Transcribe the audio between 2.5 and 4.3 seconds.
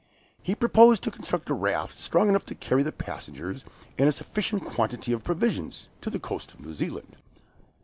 carry the passengers, and a